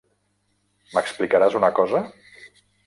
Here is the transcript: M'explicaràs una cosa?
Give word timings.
M'explicaràs 0.95 1.59
una 1.63 1.73
cosa? 1.83 2.05